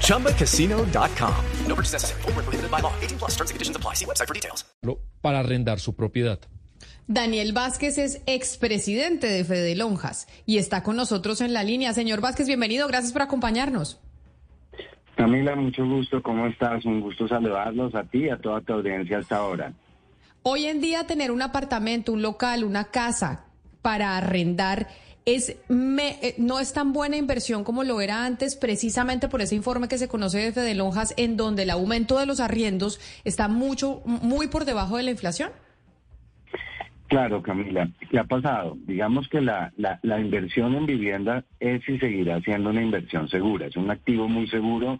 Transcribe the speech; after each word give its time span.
ChumbaCasino.com. 0.00 1.34
No 1.66 1.74
purchase 1.74 1.92
necessary. 1.92 2.22
Full 2.22 2.32
prohibited 2.32 2.70
by 2.70 2.80
law. 2.80 2.92
18 3.02 3.18
plus 3.18 3.32
terms 3.36 3.50
and 3.50 3.56
conditions 3.56 3.76
apply. 3.76 3.94
See 3.94 4.06
website 4.06 4.28
for 4.28 4.34
details. 4.34 4.64
Para 5.20 5.40
arrendar 5.40 5.80
su 5.80 5.94
propiedad. 5.94 6.38
Daniel 7.06 7.52
Vázquez 7.52 7.98
es 7.98 8.22
expresidente 8.26 9.26
de 9.26 9.44
Fede 9.44 9.74
Lonjas 9.76 10.26
y 10.46 10.56
está 10.56 10.82
con 10.82 10.96
nosotros 10.96 11.40
en 11.42 11.52
la 11.52 11.62
línea. 11.62 11.92
Señor 11.92 12.20
Vázquez, 12.22 12.46
bienvenido. 12.46 12.88
Gracias 12.88 13.12
por 13.12 13.22
acompañarnos. 13.22 14.00
Camila, 15.14 15.54
mucho 15.54 15.84
gusto. 15.86 16.22
¿Cómo 16.22 16.46
estás? 16.46 16.84
Un 16.84 17.00
gusto 17.00 17.28
saludarlos 17.28 17.94
a 17.94 18.04
ti 18.04 18.24
y 18.24 18.30
a 18.30 18.38
toda 18.38 18.60
tu 18.62 18.72
audiencia 18.72 19.18
hasta 19.18 19.36
ahora. 19.36 19.72
Hoy 20.42 20.66
en 20.66 20.80
día 20.80 21.06
tener 21.06 21.30
un 21.30 21.42
apartamento, 21.42 22.12
un 22.12 22.22
local, 22.22 22.64
una 22.64 22.84
casa 22.84 23.46
para 23.80 24.16
arrendar 24.16 24.88
es 25.24 25.56
me, 25.68 26.16
no 26.36 26.60
es 26.60 26.72
tan 26.72 26.92
buena 26.92 27.16
inversión 27.16 27.64
como 27.64 27.82
lo 27.84 28.00
era 28.00 28.24
antes, 28.26 28.56
precisamente 28.56 29.28
por 29.28 29.40
ese 29.40 29.54
informe 29.54 29.88
que 29.88 29.98
se 29.98 30.08
conoce 30.08 30.38
de 30.38 30.52
Fede 30.52 30.74
Lonjas, 30.74 31.14
en 31.16 31.36
donde 31.36 31.62
el 31.62 31.70
aumento 31.70 32.18
de 32.18 32.26
los 32.26 32.40
arriendos 32.40 33.00
está 33.24 33.48
mucho, 33.48 34.02
muy 34.04 34.48
por 34.48 34.64
debajo 34.64 34.96
de 34.96 35.04
la 35.04 35.10
inflación. 35.10 35.50
Claro, 37.08 37.42
Camila, 37.42 37.88
¿qué 38.10 38.18
ha 38.18 38.24
pasado? 38.24 38.76
Digamos 38.86 39.28
que 39.28 39.40
la, 39.40 39.72
la, 39.76 40.00
la 40.02 40.20
inversión 40.20 40.74
en 40.74 40.86
vivienda 40.86 41.44
es 41.60 41.86
y 41.88 41.98
seguirá 41.98 42.40
siendo 42.40 42.70
una 42.70 42.82
inversión 42.82 43.28
segura, 43.28 43.66
es 43.66 43.76
un 43.76 43.90
activo 43.90 44.28
muy 44.28 44.46
seguro. 44.48 44.98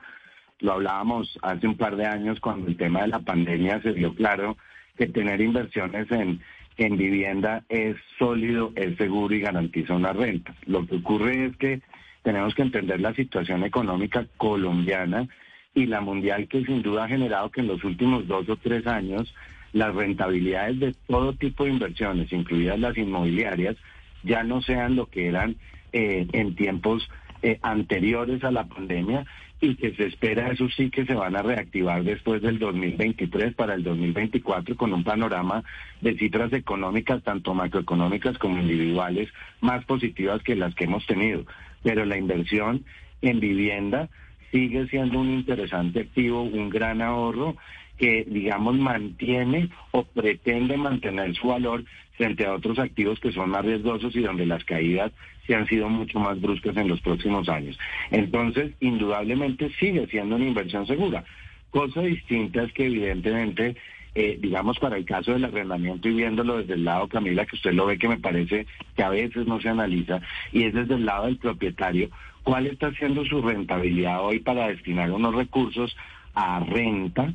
Lo 0.60 0.74
hablábamos 0.74 1.38
hace 1.42 1.66
un 1.66 1.76
par 1.76 1.96
de 1.96 2.06
años 2.06 2.40
cuando 2.40 2.68
el 2.68 2.76
tema 2.76 3.02
de 3.02 3.08
la 3.08 3.18
pandemia 3.18 3.82
se 3.82 3.92
dio 3.92 4.14
claro 4.14 4.56
que 4.96 5.06
tener 5.06 5.40
inversiones 5.40 6.10
en, 6.12 6.40
en 6.76 6.96
vivienda 6.96 7.64
es 7.68 7.96
sólido, 8.18 8.72
es 8.74 8.96
seguro 8.96 9.34
y 9.34 9.40
garantiza 9.40 9.94
una 9.94 10.12
renta. 10.12 10.54
Lo 10.66 10.86
que 10.86 10.96
ocurre 10.96 11.46
es 11.46 11.56
que 11.56 11.80
tenemos 12.22 12.54
que 12.54 12.62
entender 12.62 13.00
la 13.00 13.14
situación 13.14 13.64
económica 13.64 14.26
colombiana 14.36 15.28
y 15.74 15.86
la 15.86 16.00
mundial 16.00 16.48
que 16.48 16.64
sin 16.64 16.82
duda 16.82 17.04
ha 17.04 17.08
generado 17.08 17.50
que 17.50 17.60
en 17.60 17.68
los 17.68 17.84
últimos 17.84 18.26
dos 18.26 18.48
o 18.48 18.56
tres 18.56 18.86
años 18.86 19.34
las 19.72 19.94
rentabilidades 19.94 20.78
de 20.78 20.94
todo 21.08 21.32
tipo 21.34 21.64
de 21.64 21.70
inversiones, 21.70 22.32
incluidas 22.32 22.78
las 22.78 22.96
inmobiliarias, 22.96 23.76
ya 24.22 24.42
no 24.44 24.62
sean 24.62 24.96
lo 24.96 25.06
que 25.06 25.26
eran 25.26 25.56
eh, 25.92 26.26
en 26.32 26.54
tiempos 26.54 27.08
eh, 27.42 27.58
anteriores 27.62 28.42
a 28.44 28.50
la 28.50 28.64
pandemia 28.64 29.26
y 29.64 29.76
que 29.76 29.94
se 29.94 30.06
espera, 30.06 30.50
eso 30.50 30.68
sí, 30.68 30.90
que 30.90 31.06
se 31.06 31.14
van 31.14 31.36
a 31.36 31.42
reactivar 31.42 32.04
después 32.04 32.42
del 32.42 32.58
2023 32.58 33.54
para 33.54 33.74
el 33.74 33.82
2024 33.82 34.76
con 34.76 34.92
un 34.92 35.04
panorama 35.04 35.64
de 36.00 36.16
cifras 36.18 36.52
económicas, 36.52 37.22
tanto 37.22 37.54
macroeconómicas 37.54 38.36
como 38.38 38.58
individuales, 38.58 39.28
más 39.60 39.84
positivas 39.86 40.42
que 40.42 40.54
las 40.54 40.74
que 40.74 40.84
hemos 40.84 41.06
tenido. 41.06 41.44
Pero 41.82 42.04
la 42.04 42.18
inversión 42.18 42.84
en 43.22 43.40
vivienda 43.40 44.10
sigue 44.52 44.86
siendo 44.88 45.18
un 45.18 45.30
interesante 45.30 46.00
activo, 46.00 46.42
un 46.42 46.68
gran 46.68 47.00
ahorro 47.00 47.56
que, 47.98 48.24
digamos, 48.28 48.76
mantiene 48.76 49.68
o 49.92 50.04
pretende 50.04 50.76
mantener 50.76 51.34
su 51.34 51.48
valor 51.48 51.84
frente 52.16 52.46
a 52.46 52.54
otros 52.54 52.78
activos 52.78 53.18
que 53.20 53.32
son 53.32 53.50
más 53.50 53.64
riesgosos 53.64 54.14
y 54.16 54.20
donde 54.20 54.46
las 54.46 54.64
caídas 54.64 55.12
se 55.46 55.54
han 55.54 55.66
sido 55.66 55.88
mucho 55.88 56.18
más 56.20 56.40
bruscas 56.40 56.76
en 56.76 56.88
los 56.88 57.00
próximos 57.00 57.48
años. 57.48 57.78
Entonces, 58.10 58.72
indudablemente 58.80 59.70
sigue 59.78 60.06
siendo 60.06 60.36
una 60.36 60.46
inversión 60.46 60.86
segura. 60.86 61.24
Cosa 61.70 62.02
distinta 62.02 62.62
es 62.62 62.72
que 62.72 62.86
evidentemente, 62.86 63.76
eh, 64.14 64.38
digamos, 64.40 64.78
para 64.78 64.96
el 64.96 65.04
caso 65.04 65.32
del 65.32 65.44
arrendamiento 65.44 66.08
y 66.08 66.14
viéndolo 66.14 66.58
desde 66.58 66.74
el 66.74 66.84
lado, 66.84 67.08
Camila, 67.08 67.44
que 67.46 67.56
usted 67.56 67.72
lo 67.72 67.86
ve 67.86 67.98
que 67.98 68.08
me 68.08 68.18
parece 68.18 68.66
que 68.96 69.02
a 69.02 69.10
veces 69.10 69.46
no 69.46 69.60
se 69.60 69.68
analiza, 69.68 70.20
y 70.52 70.64
es 70.64 70.74
desde 70.74 70.94
el 70.94 71.04
lado 71.04 71.26
del 71.26 71.36
propietario, 71.36 72.10
cuál 72.44 72.66
está 72.66 72.92
siendo 72.92 73.24
su 73.24 73.42
rentabilidad 73.42 74.24
hoy 74.24 74.38
para 74.38 74.68
destinar 74.68 75.10
unos 75.10 75.34
recursos 75.34 75.96
a 76.34 76.60
renta, 76.60 77.34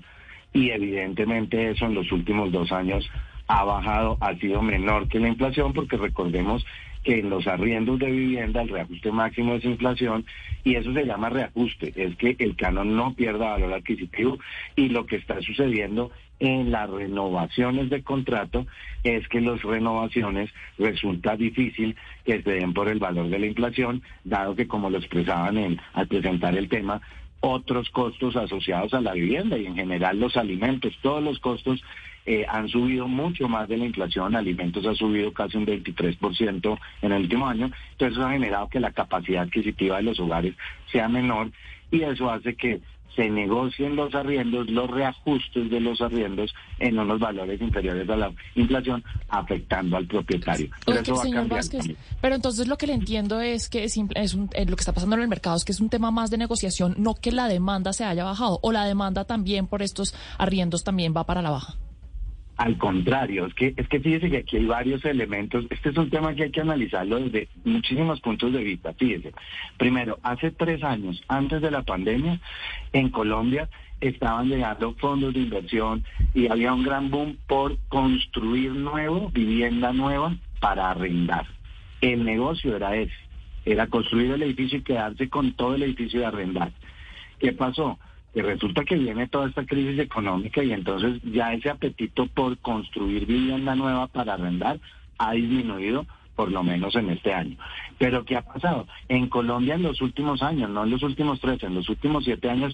y 0.53 0.71
evidentemente 0.71 1.69
eso 1.69 1.85
en 1.85 1.95
los 1.95 2.11
últimos 2.11 2.51
dos 2.51 2.71
años 2.71 3.09
ha 3.47 3.63
bajado, 3.63 4.17
ha 4.21 4.35
sido 4.35 4.61
menor 4.61 5.07
que 5.07 5.19
la 5.19 5.27
inflación, 5.27 5.73
porque 5.73 5.97
recordemos 5.97 6.65
que 7.03 7.19
en 7.19 7.29
los 7.29 7.47
arriendos 7.47 7.97
de 7.99 8.11
vivienda 8.11 8.61
el 8.61 8.69
reajuste 8.69 9.11
máximo 9.11 9.55
es 9.55 9.63
inflación 9.63 10.25
y 10.63 10.75
eso 10.75 10.93
se 10.93 11.05
llama 11.05 11.29
reajuste, 11.29 11.93
es 11.95 12.15
que 12.17 12.35
el 12.39 12.55
canon 12.55 12.95
no 12.95 13.13
pierda 13.13 13.51
valor 13.51 13.73
adquisitivo 13.73 14.37
y 14.75 14.89
lo 14.89 15.05
que 15.05 15.15
está 15.15 15.41
sucediendo 15.41 16.11
en 16.39 16.71
las 16.71 16.89
renovaciones 16.89 17.89
de 17.89 18.03
contrato 18.03 18.65
es 19.03 19.27
que 19.29 19.41
las 19.41 19.61
renovaciones 19.61 20.49
resulta 20.77 21.35
difícil 21.35 21.95
que 22.25 22.41
se 22.41 22.51
den 22.51 22.73
por 22.73 22.87
el 22.87 22.99
valor 22.99 23.29
de 23.29 23.39
la 23.39 23.47
inflación, 23.47 24.01
dado 24.23 24.55
que 24.55 24.67
como 24.67 24.89
lo 24.89 24.97
expresaban 24.97 25.57
en, 25.57 25.81
al 25.93 26.07
presentar 26.07 26.57
el 26.57 26.69
tema, 26.69 27.01
otros 27.41 27.89
costos 27.89 28.35
asociados 28.35 28.93
a 28.93 29.01
la 29.01 29.13
vivienda 29.13 29.57
y 29.57 29.65
en 29.65 29.75
general 29.75 30.19
los 30.19 30.35
alimentos, 30.37 30.97
todos 31.01 31.23
los 31.23 31.39
costos 31.39 31.81
eh, 32.25 32.45
han 32.47 32.67
subido 32.67 33.07
mucho 33.07 33.47
más 33.47 33.67
de 33.69 33.77
la 33.77 33.85
inflación, 33.85 34.35
alimentos 34.35 34.85
ha 34.85 34.93
subido 34.93 35.31
casi 35.33 35.57
un 35.57 35.65
23% 35.65 36.79
en 37.01 37.11
el 37.11 37.21
último 37.23 37.47
año, 37.47 37.71
entonces 37.91 38.17
eso 38.17 38.27
ha 38.27 38.31
generado 38.31 38.69
que 38.69 38.79
la 38.79 38.91
capacidad 38.91 39.43
adquisitiva 39.43 39.97
de 39.97 40.03
los 40.03 40.19
hogares 40.19 40.53
sea 40.91 41.07
menor 41.07 41.51
y 41.91 42.01
eso 42.01 42.29
hace 42.29 42.55
que 42.55 42.81
se 43.15 43.29
negocien 43.29 43.95
los 43.95 44.13
arriendos, 44.15 44.69
los 44.69 44.89
reajustes 44.89 45.69
de 45.69 45.79
los 45.79 46.01
arriendos 46.01 46.53
en 46.79 46.97
unos 46.99 47.19
valores 47.19 47.59
inferiores 47.61 48.09
a 48.09 48.15
la 48.15 48.31
inflación, 48.55 49.03
afectando 49.29 49.97
al 49.97 50.07
propietario. 50.07 50.69
Pero, 50.85 51.15
señor 51.15 51.47
Vázquez, 51.47 51.95
pero 52.21 52.35
entonces 52.35 52.67
lo 52.67 52.77
que 52.77 52.87
le 52.87 52.93
entiendo 52.93 53.41
es 53.41 53.69
que 53.69 53.83
es, 53.83 53.97
es 54.15 54.33
un, 54.33 54.49
eh, 54.53 54.65
lo 54.65 54.75
que 54.75 54.81
está 54.81 54.93
pasando 54.93 55.15
en 55.15 55.23
el 55.23 55.27
mercado 55.27 55.55
es 55.55 55.65
que 55.65 55.71
es 55.71 55.81
un 55.81 55.89
tema 55.89 56.11
más 56.11 56.29
de 56.29 56.37
negociación, 56.37 56.95
no 56.97 57.15
que 57.15 57.31
la 57.31 57.47
demanda 57.47 57.93
se 57.93 58.05
haya 58.05 58.23
bajado, 58.23 58.59
o 58.61 58.71
la 58.71 58.85
demanda 58.85 59.25
también 59.25 59.67
por 59.67 59.81
estos 59.81 60.15
arriendos 60.37 60.83
también 60.83 61.13
va 61.15 61.25
para 61.25 61.41
la 61.41 61.51
baja. 61.51 61.75
Al 62.59 62.77
contrario, 62.77 63.45
es 63.45 63.53
que, 63.53 63.73
es 63.77 63.87
que 63.87 64.01
fíjese 64.01 64.29
que 64.29 64.39
aquí 64.39 64.57
hay 64.57 64.65
varios 64.65 65.05
elementos. 65.05 65.63
Este 65.69 65.91
es 65.91 65.97
un 65.97 66.09
tema 66.09 66.35
que 66.35 66.43
hay 66.43 66.51
que 66.51 66.59
analizarlo 66.59 67.17
desde 67.21 67.47
muchísimos 67.63 68.19
puntos 68.19 68.51
de 68.51 68.61
vista. 68.61 68.93
Fíjese, 68.95 69.31
primero, 69.77 70.19
hace 70.23 70.51
tres 70.51 70.83
años, 70.83 71.23
antes 71.29 71.61
de 71.61 71.71
la 71.71 71.83
pandemia, 71.83 72.37
en 72.91 73.11
Colombia 73.11 73.69
estaban 74.01 74.49
llegando 74.49 74.93
fondos 74.95 75.33
de 75.33 75.39
inversión 75.39 76.03
y 76.33 76.51
había 76.51 76.73
un 76.73 76.83
gran 76.83 77.09
boom 77.09 77.37
por 77.47 77.77
construir 77.87 78.71
nuevo, 78.71 79.29
vivienda 79.29 79.93
nueva 79.93 80.35
para 80.59 80.91
arrendar. 80.91 81.47
El 82.01 82.25
negocio 82.25 82.75
era 82.75 82.93
ese, 82.93 83.13
era 83.63 83.87
construir 83.87 84.31
el 84.31 84.43
edificio 84.43 84.79
y 84.79 84.83
quedarse 84.83 85.29
con 85.29 85.53
todo 85.53 85.75
el 85.75 85.83
edificio 85.83 86.19
de 86.19 86.25
arrendar. 86.25 86.73
¿Qué 87.39 87.53
pasó? 87.53 87.97
Que 88.33 88.41
resulta 88.41 88.83
que 88.83 88.95
viene 88.95 89.27
toda 89.27 89.49
esta 89.49 89.65
crisis 89.65 89.99
económica 89.99 90.63
y 90.63 90.71
entonces 90.71 91.21
ya 91.23 91.53
ese 91.53 91.69
apetito 91.69 92.27
por 92.27 92.57
construir 92.59 93.25
vivienda 93.25 93.75
nueva 93.75 94.07
para 94.07 94.33
arrendar 94.33 94.79
ha 95.17 95.33
disminuido 95.33 96.05
por 96.35 96.51
lo 96.51 96.63
menos 96.63 96.95
en 96.95 97.09
este 97.09 97.33
año. 97.33 97.57
Pero 97.97 98.23
¿qué 98.23 98.37
ha 98.37 98.41
pasado? 98.41 98.87
En 99.09 99.27
Colombia 99.27 99.75
en 99.75 99.83
los 99.83 100.01
últimos 100.01 100.41
años, 100.41 100.69
no 100.69 100.85
en 100.85 100.91
los 100.91 101.03
últimos 101.03 101.41
tres, 101.41 101.61
en 101.63 101.75
los 101.75 101.89
últimos 101.89 102.23
siete 102.23 102.49
años, 102.49 102.73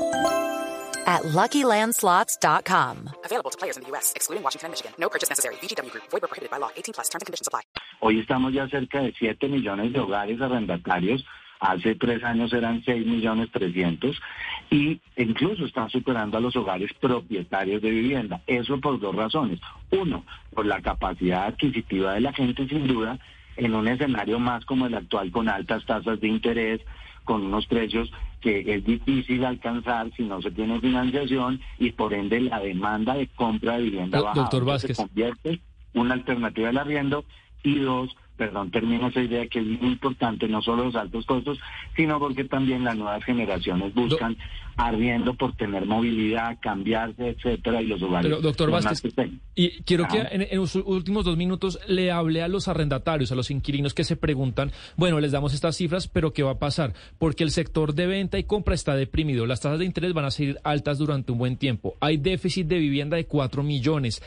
at 1.05 1.23
LuckyLandSlots.com. 1.23 3.09
Available 3.25 3.51
to 3.51 3.57
players 3.57 3.77
in 3.77 3.83
the 3.83 3.89
U.S., 3.89 4.13
excluding 4.15 4.43
Washington 4.43 4.67
and 4.67 4.71
Michigan. 4.71 4.93
No 4.97 5.09
purchase 5.09 5.29
necessary. 5.29 5.55
VGW 5.55 5.91
Group. 5.91 6.03
Void 6.09 6.21
were 6.21 6.27
prohibited 6.27 6.51
by 6.51 6.57
law. 6.57 6.69
18 6.75 6.93
plus. 6.93 7.09
Terms 7.09 7.23
and 7.23 7.27
conditions 7.27 7.47
apply. 7.47 7.61
Hoy 8.01 8.19
estamos 8.19 8.53
ya 8.53 8.67
cerca 8.67 9.01
de 9.01 9.13
7 9.13 9.47
millones 9.47 9.93
de 9.93 9.99
hogares 9.99 10.41
arrendatarios. 10.41 11.23
Hace 11.61 11.93
tres 11.93 12.23
años 12.23 12.51
eran 12.53 12.83
6 12.83 13.05
millones 13.05 13.51
300 13.51 14.19
y 14.71 14.99
incluso 15.15 15.65
están 15.65 15.91
superando 15.91 16.37
a 16.37 16.41
los 16.41 16.55
hogares 16.55 16.91
propietarios 16.99 17.83
de 17.83 17.91
vivienda. 17.91 18.41
Eso 18.47 18.79
por 18.79 18.99
dos 18.99 19.15
razones. 19.15 19.59
Uno, 19.91 20.25
por 20.55 20.65
la 20.65 20.81
capacidad 20.81 21.45
adquisitiva 21.45 22.13
de 22.13 22.21
la 22.21 22.33
gente, 22.33 22.67
sin 22.67 22.87
duda, 22.87 23.19
en 23.57 23.75
un 23.75 23.87
escenario 23.87 24.39
más 24.39 24.65
como 24.65 24.87
el 24.87 24.95
actual 24.95 25.31
con 25.31 25.49
altas 25.49 25.85
tasas 25.85 26.19
de 26.19 26.27
interés, 26.29 26.81
con 27.23 27.45
unos 27.45 27.65
precios 27.67 28.11
que 28.41 28.63
es 28.73 28.83
difícil 28.83 29.45
alcanzar 29.45 30.11
si 30.15 30.23
no 30.23 30.41
se 30.41 30.51
tiene 30.51 30.79
financiación 30.79 31.61
y 31.77 31.91
por 31.91 32.13
ende 32.13 32.41
la 32.41 32.59
demanda 32.59 33.13
de 33.13 33.27
compra 33.27 33.77
de 33.77 33.83
vivienda 33.83 34.21
baja 34.21 34.39
Doctor 34.41 34.65
Vázquez. 34.65 34.97
se 34.97 35.03
convierte 35.03 35.61
una 35.93 36.13
alternativa 36.13 36.67
del 36.67 36.77
arriendo 36.77 37.25
y 37.63 37.79
dos, 37.79 38.15
perdón, 38.41 38.71
termino 38.71 39.09
esa 39.09 39.21
idea 39.21 39.45
que 39.45 39.59
es 39.59 39.65
muy 39.67 39.91
importante, 39.91 40.47
no 40.47 40.63
solo 40.63 40.85
los 40.85 40.95
altos 40.95 41.27
costos, 41.27 41.59
sino 41.95 42.17
porque 42.17 42.43
también 42.43 42.83
las 42.83 42.95
nuevas 42.97 43.23
generaciones 43.23 43.93
buscan 43.93 44.35
arriendo 44.77 45.35
por 45.35 45.55
tener 45.55 45.85
movilidad, 45.85 46.57
cambiarse, 46.59 47.29
etcétera, 47.29 47.83
y 47.83 47.85
los 47.85 48.01
hogares. 48.01 48.31
Pero, 48.31 48.41
doctor 48.41 48.71
Vázquez, 48.71 49.13
y 49.53 49.83
quiero 49.83 50.07
que 50.07 50.25
en 50.31 50.57
los 50.57 50.75
últimos 50.75 51.23
dos 51.23 51.37
minutos 51.37 51.79
le 51.87 52.11
hable 52.11 52.41
a 52.41 52.47
los 52.47 52.67
arrendatarios, 52.67 53.31
a 53.31 53.35
los 53.35 53.51
inquilinos 53.51 53.93
que 53.93 54.03
se 54.03 54.15
preguntan, 54.15 54.71
bueno, 54.97 55.19
les 55.19 55.31
damos 55.31 55.53
estas 55.53 55.77
cifras, 55.77 56.07
pero 56.07 56.33
¿qué 56.33 56.41
va 56.41 56.53
a 56.53 56.57
pasar? 56.57 56.95
Porque 57.19 57.43
el 57.43 57.51
sector 57.51 57.93
de 57.93 58.07
venta 58.07 58.39
y 58.39 58.45
compra 58.45 58.73
está 58.73 58.95
deprimido, 58.95 59.45
las 59.45 59.61
tasas 59.61 59.77
de 59.77 59.85
interés 59.85 60.13
van 60.13 60.25
a 60.25 60.31
seguir 60.31 60.57
altas 60.63 60.97
durante 60.97 61.31
un 61.31 61.37
buen 61.37 61.57
tiempo, 61.57 61.93
hay 61.99 62.17
déficit 62.17 62.65
de 62.65 62.79
vivienda 62.79 63.17
de 63.17 63.27
4 63.27 63.61
millones. 63.61 64.23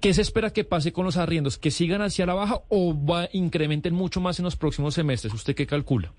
¿Qué 0.00 0.14
se 0.14 0.22
espera 0.22 0.52
que 0.52 0.62
pase 0.62 0.92
con 0.92 1.04
los 1.04 1.16
arriendos? 1.16 1.58
¿Que 1.58 1.72
sigan 1.72 2.02
hacia 2.02 2.24
la 2.24 2.34
baja 2.34 2.60
o 2.68 2.94
va, 2.94 3.28
incrementen 3.32 3.94
mucho 3.94 4.20
más 4.20 4.38
en 4.38 4.44
los 4.44 4.54
próximos 4.54 4.94
semestres? 4.94 5.34
¿Usted 5.34 5.56
qué 5.56 5.66
calcula? 5.66 6.12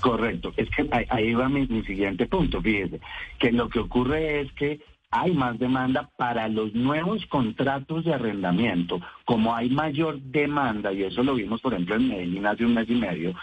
Correcto, 0.00 0.52
es 0.56 0.68
que 0.70 0.88
ahí, 1.08 1.34
va 1.34 1.48
mi, 1.48 1.66
mi 1.66 1.82
siguiente 1.82 2.26
punto, 2.26 2.62
fíjese, 2.62 3.00
que 3.40 3.50
lo 3.50 3.68
que 3.68 3.80
ocurre 3.80 4.42
es 4.42 4.52
que 4.52 4.80
hay 5.10 5.32
más 5.32 5.58
demanda 5.58 6.08
para 6.16 6.46
los 6.46 6.72
nuevos 6.74 7.26
contratos 7.26 8.04
de 8.04 8.14
arrendamiento, 8.14 9.00
como 9.24 9.56
hay 9.56 9.70
mayor 9.70 10.20
demanda, 10.20 10.92
y 10.92 11.02
eso 11.02 11.24
lo 11.24 11.34
vimos 11.34 11.60
por 11.60 11.72
ejemplo 11.72 11.96
en 11.96 12.08
Medellín 12.08 12.46
hace 12.46 12.64
un 12.64 12.74
mes 12.74 12.88
y 12.88 12.94
medio, 12.94 13.34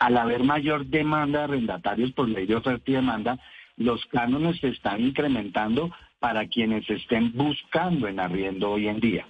al 0.00 0.16
haber 0.16 0.42
mayor 0.42 0.86
demanda 0.86 1.38
de 1.38 1.44
arrendatarios 1.44 2.10
por 2.10 2.28
ley 2.28 2.46
de 2.46 2.56
oferta 2.56 2.90
y 2.90 2.94
demanda, 2.94 3.38
los 3.76 4.04
cánones 4.06 4.58
se 4.58 4.68
están 4.68 5.00
incrementando 5.00 5.92
para 6.20 6.46
quienes 6.46 6.88
estén 6.88 7.32
buscando 7.32 8.06
en 8.06 8.20
arriendo 8.20 8.70
hoy 8.70 8.86
en 8.86 9.00
día. 9.00 9.26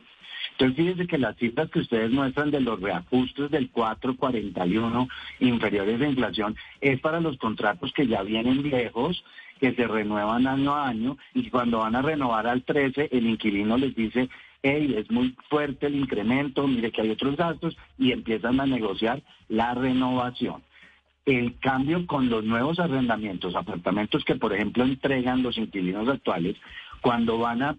Entonces, 0.52 0.76
fíjense 0.76 1.06
que 1.06 1.16
las 1.16 1.36
cifras 1.36 1.70
que 1.70 1.78
ustedes 1.78 2.10
muestran 2.10 2.50
de 2.50 2.60
los 2.60 2.78
reajustes 2.80 3.50
del 3.50 3.70
441 3.70 5.08
inferiores 5.38 5.98
de 5.98 6.08
inflación 6.08 6.56
es 6.82 7.00
para 7.00 7.20
los 7.20 7.38
contratos 7.38 7.92
que 7.94 8.06
ya 8.06 8.22
vienen 8.22 8.62
viejos, 8.62 9.24
que 9.58 9.72
se 9.72 9.86
renuevan 9.86 10.46
año 10.46 10.74
a 10.74 10.88
año, 10.88 11.16
y 11.32 11.48
cuando 11.48 11.78
van 11.78 11.96
a 11.96 12.02
renovar 12.02 12.46
al 12.46 12.62
13, 12.62 13.08
el 13.12 13.26
inquilino 13.26 13.78
les 13.78 13.94
dice, 13.94 14.28
hey, 14.62 14.94
es 14.98 15.10
muy 15.10 15.34
fuerte 15.48 15.86
el 15.86 15.94
incremento, 15.94 16.66
mire 16.66 16.90
que 16.90 17.02
hay 17.02 17.10
otros 17.10 17.36
gastos, 17.36 17.76
y 17.96 18.12
empiezan 18.12 18.60
a 18.60 18.66
negociar 18.66 19.22
la 19.48 19.72
renovación 19.74 20.62
el 21.26 21.58
cambio 21.58 22.06
con 22.06 22.28
los 22.28 22.44
nuevos 22.44 22.78
arrendamientos, 22.78 23.54
apartamentos 23.54 24.24
que 24.24 24.36
por 24.36 24.52
ejemplo 24.52 24.84
entregan 24.84 25.42
los 25.42 25.58
inquilinos 25.58 26.08
actuales, 26.08 26.56
cuando 27.00 27.38
van 27.38 27.62
a, 27.62 27.76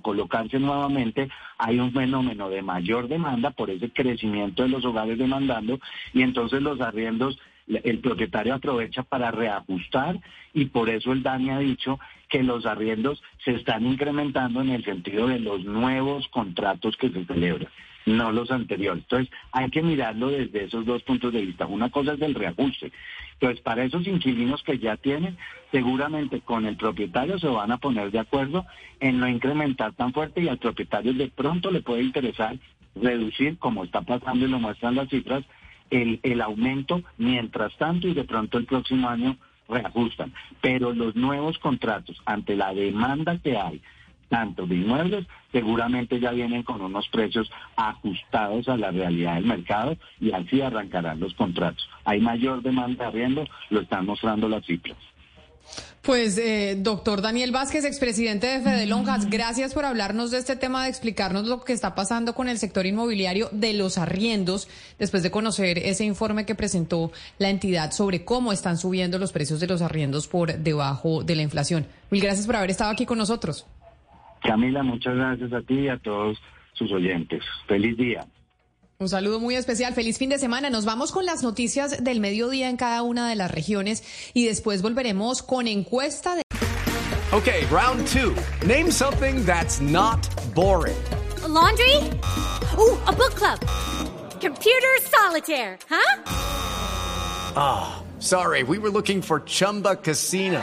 colocarse 0.00 0.58
nuevamente 0.58 1.28
hay 1.58 1.78
un 1.78 1.92
fenómeno 1.92 2.48
de 2.48 2.62
mayor 2.62 3.08
demanda 3.08 3.50
por 3.50 3.70
ese 3.70 3.90
crecimiento 3.90 4.62
de 4.62 4.70
los 4.70 4.84
hogares 4.84 5.18
demandando 5.18 5.78
y 6.12 6.22
entonces 6.22 6.62
los 6.62 6.80
arriendos, 6.80 7.38
el 7.66 7.98
propietario 7.98 8.54
aprovecha 8.54 9.02
para 9.02 9.30
reajustar 9.30 10.18
y 10.54 10.66
por 10.66 10.88
eso 10.88 11.12
el 11.12 11.22
DANI 11.22 11.50
ha 11.50 11.58
dicho 11.58 11.98
que 12.28 12.42
los 12.42 12.64
arriendos 12.64 13.22
se 13.44 13.52
están 13.52 13.86
incrementando 13.86 14.62
en 14.62 14.70
el 14.70 14.84
sentido 14.84 15.28
de 15.28 15.40
los 15.40 15.64
nuevos 15.64 16.26
contratos 16.28 16.96
que 16.96 17.10
se 17.10 17.24
celebran 17.26 17.68
no 18.06 18.32
los 18.32 18.50
anteriores. 18.50 19.02
Entonces, 19.04 19.32
hay 19.52 19.70
que 19.70 19.82
mirarlo 19.82 20.30
desde 20.30 20.64
esos 20.64 20.84
dos 20.84 21.02
puntos 21.02 21.32
de 21.32 21.42
vista. 21.42 21.66
Una 21.66 21.90
cosa 21.90 22.14
es 22.14 22.20
el 22.20 22.34
reajuste. 22.34 22.92
Entonces, 23.34 23.60
para 23.60 23.84
esos 23.84 24.06
inquilinos 24.06 24.62
que 24.62 24.78
ya 24.78 24.96
tienen, 24.96 25.36
seguramente 25.72 26.40
con 26.40 26.66
el 26.66 26.76
propietario 26.76 27.38
se 27.38 27.48
van 27.48 27.72
a 27.72 27.78
poner 27.78 28.10
de 28.10 28.20
acuerdo 28.20 28.64
en 29.00 29.18
no 29.18 29.28
incrementar 29.28 29.92
tan 29.94 30.12
fuerte 30.12 30.42
y 30.42 30.48
al 30.48 30.58
propietario 30.58 31.12
de 31.14 31.28
pronto 31.28 31.70
le 31.70 31.82
puede 31.82 32.02
interesar 32.02 32.56
reducir, 32.94 33.58
como 33.58 33.84
está 33.84 34.02
pasando 34.02 34.46
y 34.46 34.48
lo 34.48 34.60
muestran 34.60 34.94
las 34.94 35.08
cifras, 35.08 35.44
el, 35.90 36.20
el 36.22 36.40
aumento 36.40 37.02
mientras 37.18 37.76
tanto 37.76 38.08
y 38.08 38.14
de 38.14 38.24
pronto 38.24 38.58
el 38.58 38.66
próximo 38.66 39.08
año 39.08 39.36
reajustan. 39.68 40.32
Pero 40.60 40.92
los 40.92 41.16
nuevos 41.16 41.58
contratos, 41.58 42.20
ante 42.24 42.56
la 42.56 42.72
demanda 42.72 43.38
que 43.38 43.56
hay, 43.56 43.80
tanto 44.28 44.66
de 44.66 44.76
inmuebles, 44.76 45.26
seguramente 45.52 46.20
ya 46.20 46.30
vienen 46.32 46.62
con 46.62 46.80
unos 46.80 47.08
precios 47.08 47.50
ajustados 47.76 48.68
a 48.68 48.76
la 48.76 48.90
realidad 48.90 49.34
del 49.34 49.46
mercado 49.46 49.96
y 50.20 50.32
así 50.32 50.60
arrancarán 50.60 51.20
los 51.20 51.34
contratos. 51.34 51.88
Hay 52.04 52.20
mayor 52.20 52.62
demanda 52.62 53.04
de 53.04 53.08
arriendo, 53.08 53.44
lo 53.70 53.80
están 53.80 54.06
mostrando 54.06 54.48
las 54.48 54.64
cifras. 54.64 54.96
Pues, 56.02 56.36
eh, 56.36 56.76
doctor 56.78 57.22
Daniel 57.22 57.50
Vázquez, 57.50 57.86
expresidente 57.86 58.46
de 58.46 58.60
Fede 58.60 58.84
Lonjas, 58.84 59.30
gracias 59.30 59.72
por 59.72 59.86
hablarnos 59.86 60.30
de 60.30 60.36
este 60.36 60.54
tema, 60.54 60.84
de 60.84 60.90
explicarnos 60.90 61.46
lo 61.46 61.64
que 61.64 61.72
está 61.72 61.94
pasando 61.94 62.34
con 62.34 62.50
el 62.50 62.58
sector 62.58 62.84
inmobiliario 62.84 63.48
de 63.52 63.72
los 63.72 63.96
arriendos, 63.96 64.68
después 64.98 65.22
de 65.22 65.30
conocer 65.30 65.78
ese 65.78 66.04
informe 66.04 66.44
que 66.44 66.54
presentó 66.54 67.10
la 67.38 67.48
entidad 67.48 67.90
sobre 67.92 68.22
cómo 68.22 68.52
están 68.52 68.76
subiendo 68.76 69.18
los 69.18 69.32
precios 69.32 69.60
de 69.60 69.66
los 69.66 69.80
arriendos 69.80 70.28
por 70.28 70.58
debajo 70.58 71.24
de 71.24 71.36
la 71.36 71.42
inflación. 71.42 71.86
Mil 72.10 72.20
gracias 72.20 72.44
por 72.44 72.56
haber 72.56 72.70
estado 72.70 72.90
aquí 72.90 73.06
con 73.06 73.16
nosotros. 73.16 73.64
Camila, 74.44 74.82
muchas 74.82 75.16
gracias 75.16 75.52
a 75.52 75.62
ti 75.62 75.80
y 75.80 75.88
a 75.88 75.98
todos 75.98 76.38
sus 76.74 76.92
oyentes. 76.92 77.42
Feliz 77.66 77.96
día. 77.96 78.26
Un 78.98 79.08
saludo 79.08 79.40
muy 79.40 79.56
especial, 79.56 79.92
feliz 79.94 80.18
fin 80.18 80.30
de 80.30 80.38
semana. 80.38 80.70
Nos 80.70 80.84
vamos 80.84 81.10
con 81.10 81.26
las 81.26 81.42
noticias 81.42 82.04
del 82.04 82.20
mediodía 82.20 82.68
en 82.68 82.76
cada 82.76 83.02
una 83.02 83.28
de 83.28 83.34
las 83.34 83.50
regiones 83.50 84.04
y 84.34 84.46
después 84.46 84.82
volveremos 84.82 85.42
con 85.42 85.66
encuesta 85.66 86.36
de... 86.36 86.42
Okay, 87.32 87.64
round 87.66 88.06
two. 88.06 88.36
Name 88.66 88.92
something 88.92 89.44
that's 89.44 89.80
not 89.80 90.20
boring. 90.54 90.96
A 91.42 91.48
laundry? 91.48 91.96
Ooh, 92.78 92.96
a 93.06 93.12
book 93.12 93.34
club. 93.34 93.58
Computer 94.40 95.00
solitaire, 95.02 95.78
huh? 95.90 96.20
Sorry, 98.20 98.62
we 98.62 98.78
were 98.78 98.90
looking 98.90 99.20
for 99.20 99.40
Chumba 99.40 99.96
Casino. 99.96 100.62